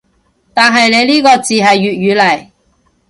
[0.51, 2.49] 但係你呢個字係粵語嚟